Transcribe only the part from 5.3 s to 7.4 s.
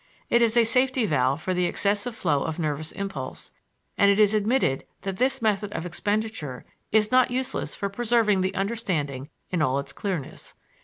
method of expenditure is not